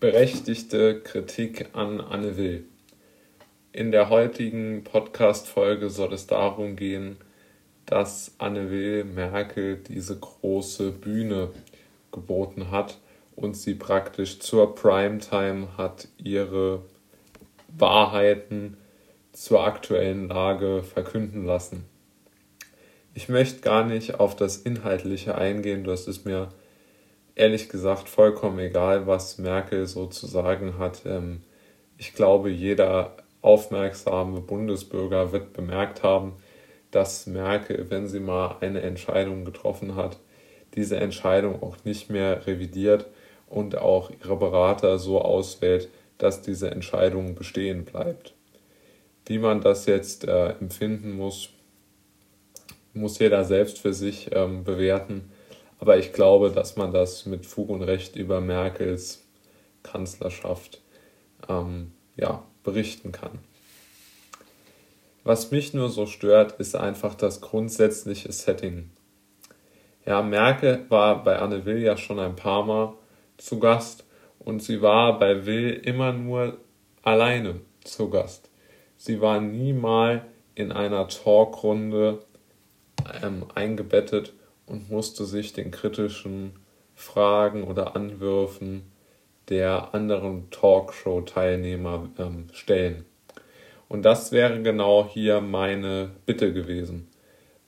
[0.00, 2.64] berechtigte Kritik an Anne Will.
[3.70, 7.18] In der heutigen Podcast-Folge soll es darum gehen,
[7.84, 11.50] dass Anne Will Merkel diese große Bühne
[12.12, 12.98] geboten hat
[13.36, 16.82] und sie praktisch zur Primetime hat ihre
[17.68, 18.78] Wahrheiten
[19.32, 21.84] zur aktuellen Lage verkünden lassen.
[23.12, 26.48] Ich möchte gar nicht auf das Inhaltliche eingehen, das ist mir
[27.34, 31.02] ehrlich gesagt vollkommen egal, was Merkel so zu sagen hat.
[31.06, 31.42] Ähm,
[31.98, 36.34] ich glaube, jeder aufmerksame Bundesbürger wird bemerkt haben,
[36.90, 40.18] dass Merkel, wenn sie mal eine Entscheidung getroffen hat,
[40.74, 43.06] diese Entscheidung auch nicht mehr revidiert
[43.48, 45.88] und auch ihre Berater so auswählt,
[46.18, 48.34] dass diese Entscheidung bestehen bleibt.
[49.26, 51.50] Wie man das jetzt äh, empfinden muss,
[52.92, 55.29] muss jeder selbst für sich ähm, bewerten.
[55.80, 59.24] Aber ich glaube, dass man das mit Fug und Recht über Merkels
[59.82, 60.82] Kanzlerschaft
[61.48, 63.38] ähm, ja, berichten kann.
[65.24, 68.90] Was mich nur so stört, ist einfach das grundsätzliche Setting.
[70.06, 72.94] Ja, Merkel war bei Anne Will ja schon ein paar Mal
[73.38, 74.04] zu Gast
[74.38, 76.58] und sie war bei Will immer nur
[77.02, 78.50] alleine zu Gast.
[78.96, 82.18] Sie war nie mal in einer Talkrunde
[83.22, 84.34] ähm, eingebettet
[84.70, 86.52] und musste sich den kritischen
[86.94, 88.90] Fragen oder Anwürfen
[89.48, 93.04] der anderen Talkshow-Teilnehmer ähm, stellen.
[93.88, 97.08] Und das wäre genau hier meine Bitte gewesen.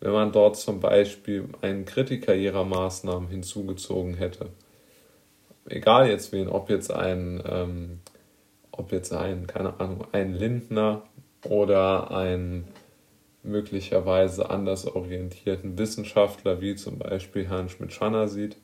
[0.00, 4.50] Wenn man dort zum Beispiel einen Kritiker ihrer Maßnahmen hinzugezogen hätte,
[5.68, 8.00] egal jetzt wen, ob jetzt ein, ähm,
[8.72, 11.02] ob jetzt ein, keine Ahnung, ein Lindner
[11.48, 12.64] oder ein
[13.48, 18.56] möglicherweise anders orientierten Wissenschaftler wie zum Beispiel Herrn Schmidt-Schanner sieht,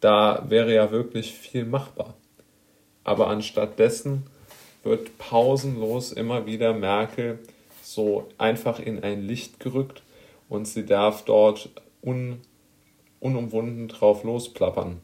[0.00, 2.14] da wäre ja wirklich viel machbar.
[3.04, 4.24] Aber anstattdessen
[4.82, 7.38] wird pausenlos immer wieder Merkel
[7.82, 10.02] so einfach in ein Licht gerückt
[10.48, 11.70] und sie darf dort
[12.02, 12.40] un,
[13.20, 15.00] unumwunden drauf losplappern.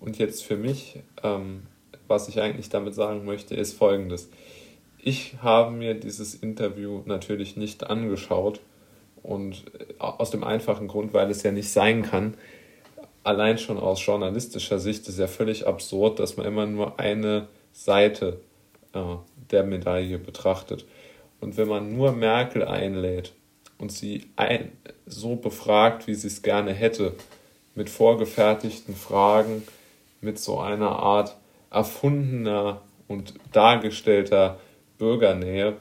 [0.00, 1.62] Und jetzt für mich, ähm,
[2.06, 4.28] was ich eigentlich damit sagen möchte, ist folgendes.
[5.08, 8.58] Ich habe mir dieses Interview natürlich nicht angeschaut
[9.22, 12.34] und äh, aus dem einfachen Grund, weil es ja nicht sein kann.
[13.22, 18.40] Allein schon aus journalistischer Sicht ist ja völlig absurd, dass man immer nur eine Seite
[18.94, 18.98] äh,
[19.52, 20.84] der Medaille betrachtet.
[21.40, 23.32] Und wenn man nur Merkel einlädt
[23.78, 24.72] und sie ein,
[25.06, 27.12] so befragt, wie sie es gerne hätte,
[27.76, 29.62] mit vorgefertigten Fragen,
[30.20, 31.36] mit so einer Art
[31.70, 34.58] erfundener und dargestellter
[34.98, 35.76] Bürgernähe,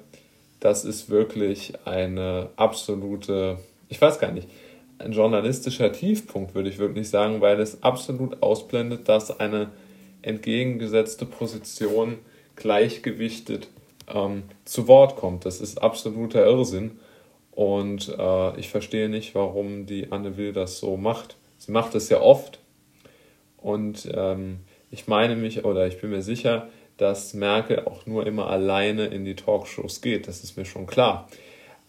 [0.59, 3.59] das ist wirklich eine absolute,
[3.89, 4.47] ich weiß gar nicht,
[4.97, 9.71] ein journalistischer Tiefpunkt, würde ich wirklich sagen, weil es absolut ausblendet, dass eine
[10.21, 12.17] entgegengesetzte Position
[12.55, 13.67] gleichgewichtet
[14.07, 15.45] ähm, zu Wort kommt.
[15.45, 16.99] Das ist absoluter Irrsinn.
[17.51, 21.35] Und äh, ich verstehe nicht, warum die Anne Will das so macht.
[21.57, 22.59] Sie macht es ja oft.
[23.57, 24.59] Und ähm,
[24.91, 29.25] ich meine mich oder ich bin mir sicher, dass Merkel auch nur immer alleine in
[29.25, 30.27] die Talkshows geht.
[30.27, 31.27] Das ist mir schon klar.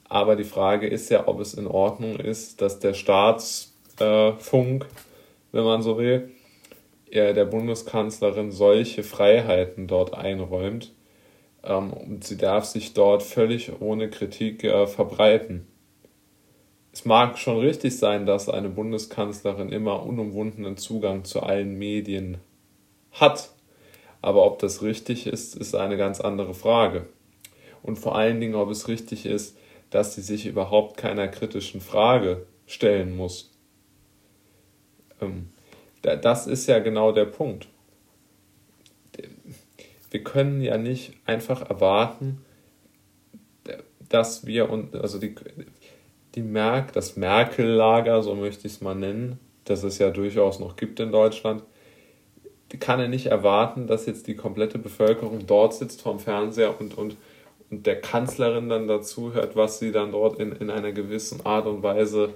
[0.08, 4.86] Aber die Frage ist ja, ob es in Ordnung ist, dass der Staatsfunk,
[5.52, 6.30] wenn man so will,
[7.12, 10.92] der Bundeskanzlerin solche Freiheiten dort einräumt.
[11.62, 15.66] Ähm, und sie darf sich dort völlig ohne Kritik äh, verbreiten.
[16.92, 22.38] Es mag schon richtig sein, dass eine Bundeskanzlerin immer unumwundenen Zugang zu allen Medien
[23.12, 23.50] hat.
[24.26, 27.06] Aber ob das richtig ist, ist eine ganz andere Frage.
[27.84, 29.56] Und vor allen Dingen, ob es richtig ist,
[29.90, 33.54] dass sie sich überhaupt keiner kritischen Frage stellen muss.
[35.20, 35.50] Ähm,
[36.02, 37.68] das ist ja genau der Punkt.
[40.10, 42.44] Wir können ja nicht einfach erwarten,
[44.08, 45.36] dass wir und also die,
[46.34, 50.74] die Merk, das Merkel-Lager, so möchte ich es mal nennen, das es ja durchaus noch
[50.74, 51.62] gibt in Deutschland,
[52.80, 57.16] kann er nicht erwarten, dass jetzt die komplette Bevölkerung dort sitzt vorm Fernseher und, und,
[57.70, 61.66] und der Kanzlerin dann dazu hört, was sie dann dort in, in einer gewissen Art
[61.66, 62.34] und Weise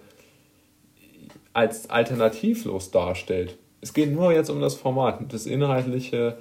[1.52, 3.58] als alternativlos darstellt.
[3.80, 5.32] Es geht nur jetzt um das Format.
[5.32, 6.38] Das Inhaltliche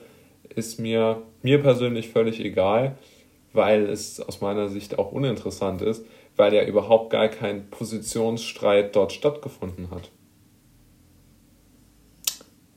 [0.55, 2.97] ist mir, mir persönlich völlig egal,
[3.53, 6.05] weil es aus meiner Sicht auch uninteressant ist,
[6.35, 10.11] weil ja überhaupt gar kein Positionsstreit dort stattgefunden hat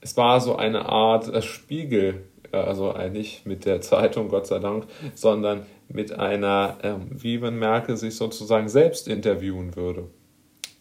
[0.03, 4.59] es war so eine Art äh, Spiegel, äh, also eigentlich mit der Zeitung, Gott sei
[4.59, 4.85] Dank,
[5.15, 10.09] sondern mit einer, ähm, wie wenn Merkel sich sozusagen selbst interviewen würde.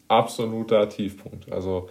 [0.07, 1.51] Absoluter Tiefpunkt.
[1.51, 1.89] Also,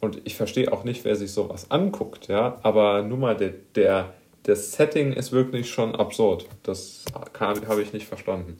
[0.00, 4.14] und ich verstehe auch nicht, wer sich sowas anguckt, ja, aber nur mal der, der,
[4.42, 6.46] das Setting ist wirklich schon absurd.
[6.62, 7.04] Das
[7.40, 8.58] habe ich nicht verstanden.